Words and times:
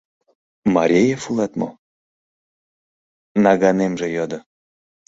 «Мареев 0.75 1.23
улат 1.29 1.53
мо?»— 1.59 1.69
наганемже 3.43 4.07
йодо. 4.15 4.39